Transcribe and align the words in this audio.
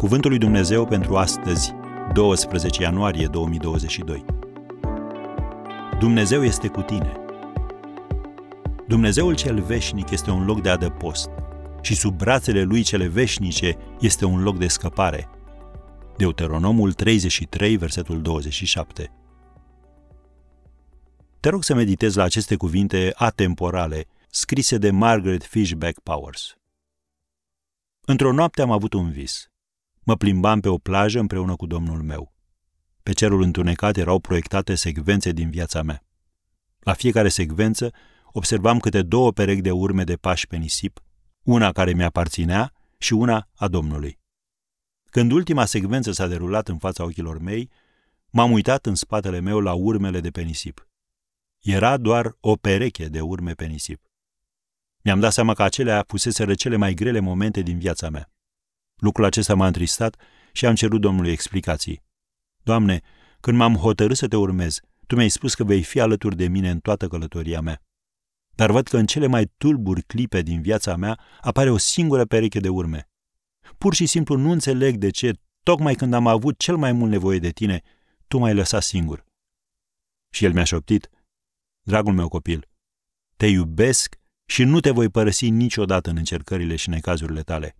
Cuvântul 0.00 0.30
lui 0.30 0.38
Dumnezeu 0.38 0.86
pentru 0.86 1.16
astăzi, 1.16 1.72
12 2.12 2.82
ianuarie 2.82 3.26
2022. 3.26 4.24
Dumnezeu 5.98 6.44
este 6.44 6.68
cu 6.68 6.80
tine. 6.80 7.16
Dumnezeul 8.88 9.34
cel 9.34 9.62
veșnic 9.62 10.10
este 10.10 10.30
un 10.30 10.44
loc 10.44 10.62
de 10.62 10.68
adăpost 10.68 11.28
și 11.80 11.94
sub 11.94 12.16
brațele 12.16 12.62
lui 12.62 12.82
cele 12.82 13.06
veșnice 13.06 13.76
este 14.00 14.24
un 14.24 14.42
loc 14.42 14.58
de 14.58 14.68
scăpare. 14.68 15.28
Deuteronomul 16.16 16.92
33, 16.92 17.76
versetul 17.76 18.22
27. 18.22 19.12
Te 21.40 21.48
rog 21.48 21.64
să 21.64 21.74
meditezi 21.74 22.16
la 22.16 22.22
aceste 22.22 22.56
cuvinte 22.56 23.12
atemporale, 23.14 24.04
scrise 24.30 24.78
de 24.78 24.90
Margaret 24.90 25.44
Fishback 25.44 25.98
Powers. 25.98 26.56
Într-o 28.00 28.32
noapte 28.32 28.62
am 28.62 28.70
avut 28.70 28.92
un 28.92 29.10
vis. 29.10 29.50
Mă 30.10 30.16
plimbam 30.16 30.60
pe 30.60 30.68
o 30.68 30.78
plajă 30.78 31.18
împreună 31.18 31.56
cu 31.56 31.66
domnul 31.66 32.02
meu. 32.02 32.34
Pe 33.02 33.12
cerul 33.12 33.42
întunecat 33.42 33.96
erau 33.96 34.18
proiectate 34.18 34.74
secvențe 34.74 35.32
din 35.32 35.50
viața 35.50 35.82
mea. 35.82 36.04
La 36.78 36.92
fiecare 36.92 37.28
secvență 37.28 37.92
observam 38.32 38.78
câte 38.78 39.02
două 39.02 39.32
perechi 39.32 39.60
de 39.60 39.70
urme 39.70 40.04
de 40.04 40.16
pași 40.16 40.46
pe 40.46 40.56
nisip, 40.56 41.02
una 41.42 41.72
care 41.72 41.92
mi-aparținea 41.92 42.72
și 42.98 43.12
una 43.12 43.48
a 43.54 43.68
Domnului. 43.68 44.18
Când 45.10 45.32
ultima 45.32 45.64
secvență 45.64 46.12
s-a 46.12 46.26
derulat 46.26 46.68
în 46.68 46.78
fața 46.78 47.04
ochilor 47.04 47.38
mei, 47.38 47.70
m-am 48.30 48.52
uitat 48.52 48.86
în 48.86 48.94
spatele 48.94 49.40
meu 49.40 49.60
la 49.60 49.72
urmele 49.72 50.20
de 50.20 50.30
pe 50.30 50.42
nisip. 50.42 50.88
Era 51.60 51.96
doar 51.96 52.36
o 52.40 52.56
pereche 52.56 53.08
de 53.08 53.20
urme 53.20 53.52
pe 53.52 53.66
nisip. 53.66 54.00
Mi-am 55.02 55.20
dat 55.20 55.32
seama 55.32 55.54
că 55.54 55.62
acelea 55.62 56.04
fuseseră 56.06 56.54
cele 56.54 56.76
mai 56.76 56.94
grele 56.94 57.20
momente 57.20 57.60
din 57.60 57.78
viața 57.78 58.08
mea. 58.08 58.30
Lucrul 59.00 59.24
acesta 59.24 59.54
m-a 59.54 59.66
întristat 59.66 60.16
și 60.52 60.66
am 60.66 60.74
cerut 60.74 61.00
Domnului 61.00 61.32
explicații. 61.32 62.02
Doamne, 62.62 63.00
când 63.40 63.56
m-am 63.56 63.74
hotărât 63.74 64.16
să 64.16 64.28
te 64.28 64.36
urmez, 64.36 64.80
Tu 65.10 65.16
mi-ai 65.16 65.28
spus 65.28 65.54
că 65.54 65.64
vei 65.64 65.82
fi 65.82 66.00
alături 66.00 66.36
de 66.36 66.48
mine 66.48 66.70
în 66.70 66.80
toată 66.80 67.08
călătoria 67.08 67.60
mea. 67.60 67.82
Dar 68.54 68.70
văd 68.70 68.86
că 68.86 68.96
în 68.96 69.06
cele 69.06 69.26
mai 69.26 69.52
tulburi 69.56 70.02
clipe 70.02 70.42
din 70.42 70.62
viața 70.62 70.96
mea 70.96 71.20
apare 71.40 71.70
o 71.70 71.76
singură 71.76 72.24
pereche 72.24 72.60
de 72.60 72.68
urme. 72.68 73.08
Pur 73.78 73.94
și 73.94 74.06
simplu 74.06 74.36
nu 74.36 74.50
înțeleg 74.50 74.96
de 74.96 75.10
ce, 75.10 75.32
tocmai 75.62 75.94
când 75.94 76.14
am 76.14 76.26
avut 76.26 76.58
cel 76.58 76.76
mai 76.76 76.92
mult 76.92 77.10
nevoie 77.10 77.38
de 77.38 77.50
tine, 77.50 77.82
tu 78.28 78.38
m-ai 78.38 78.54
lăsat 78.54 78.82
singur. 78.82 79.24
Și 80.32 80.44
el 80.44 80.52
mi-a 80.52 80.64
șoptit, 80.64 81.10
dragul 81.82 82.12
meu 82.12 82.28
copil, 82.28 82.68
te 83.36 83.46
iubesc 83.46 84.16
și 84.46 84.64
nu 84.64 84.80
te 84.80 84.90
voi 84.90 85.08
părăsi 85.08 85.48
niciodată 85.48 86.10
în 86.10 86.16
încercările 86.16 86.76
și 86.76 86.88
necazurile 86.88 87.42
tale. 87.42 87.76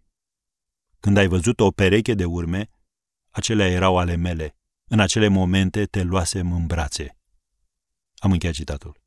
Când 1.01 1.17
ai 1.17 1.27
văzut 1.27 1.61
o 1.61 1.71
pereche 1.71 2.15
de 2.15 2.25
urme, 2.25 2.71
acelea 3.31 3.67
erau 3.67 3.99
ale 3.99 4.17
mele. 4.17 4.57
În 4.85 5.01
acele 5.01 5.29
momente 5.29 5.85
te 5.85 6.03
luasem 6.03 6.53
în 6.53 6.67
brațe. 6.67 7.17
Am 8.17 8.33
încheiat 8.33 8.55
citatul. 8.55 9.01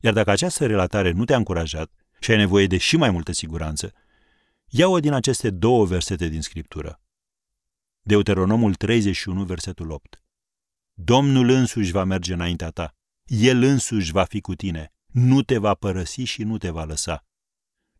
Iar 0.00 0.12
dacă 0.12 0.30
această 0.30 0.66
relatare 0.66 1.10
nu 1.10 1.24
te-a 1.24 1.36
încurajat 1.36 1.90
și 2.20 2.30
ai 2.30 2.36
nevoie 2.36 2.66
de 2.66 2.78
și 2.78 2.96
mai 2.96 3.10
multă 3.10 3.32
siguranță, 3.32 3.92
ia-o 4.66 5.00
din 5.00 5.12
aceste 5.12 5.50
două 5.50 5.84
versete 5.86 6.28
din 6.28 6.42
Scriptură. 6.42 7.00
Deuteronomul 8.00 8.74
31, 8.74 9.44
versetul 9.44 9.90
8. 9.90 10.22
Domnul 10.92 11.48
însuși 11.48 11.92
va 11.92 12.04
merge 12.04 12.32
înaintea 12.32 12.70
ta. 12.70 12.96
El 13.24 13.62
însuși 13.62 14.12
va 14.12 14.24
fi 14.24 14.40
cu 14.40 14.54
tine. 14.54 14.92
Nu 15.06 15.42
te 15.42 15.58
va 15.58 15.74
părăsi 15.74 16.22
și 16.22 16.42
nu 16.42 16.58
te 16.58 16.70
va 16.70 16.84
lăsa. 16.84 17.24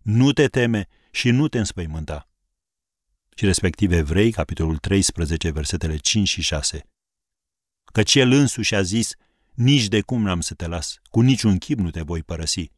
Nu 0.02 0.32
te 0.32 0.46
teme 0.46 0.88
și 1.10 1.30
nu 1.30 1.48
te 1.48 1.58
înspăimânta 1.58 2.28
și 3.34 3.44
respectiv 3.44 3.92
Evrei, 3.92 4.32
capitolul 4.32 4.76
13, 4.76 5.50
versetele 5.50 5.96
5 5.96 6.28
și 6.28 6.42
6. 6.42 6.86
Căci 7.92 8.14
el 8.14 8.30
însuși 8.30 8.74
a 8.74 8.82
zis, 8.82 9.12
nici 9.54 9.88
de 9.88 10.00
cum 10.00 10.22
n-am 10.22 10.40
să 10.40 10.54
te 10.54 10.66
las, 10.66 10.98
cu 11.10 11.20
niciun 11.20 11.58
chip 11.58 11.78
nu 11.78 11.90
te 11.90 12.00
voi 12.00 12.22
părăsi. 12.22 12.70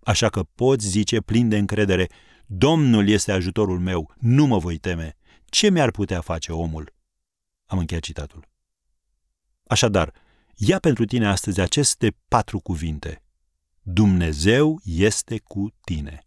Așa 0.00 0.28
că 0.28 0.42
poți 0.42 0.86
zice 0.86 1.20
plin 1.20 1.48
de 1.48 1.56
încredere, 1.56 2.08
Domnul 2.46 3.08
este 3.08 3.32
ajutorul 3.32 3.78
meu, 3.78 4.14
nu 4.18 4.46
mă 4.46 4.58
voi 4.58 4.78
teme. 4.78 5.16
Ce 5.44 5.70
mi-ar 5.70 5.90
putea 5.90 6.20
face 6.20 6.52
omul? 6.52 6.94
Am 7.66 7.78
încheiat 7.78 8.02
citatul. 8.02 8.48
Așadar, 9.66 10.12
ia 10.54 10.78
pentru 10.78 11.04
tine 11.04 11.26
astăzi 11.26 11.60
aceste 11.60 12.16
patru 12.28 12.58
cuvinte. 12.58 13.22
Dumnezeu 13.82 14.80
este 14.84 15.38
cu 15.38 15.74
tine. 15.84 16.26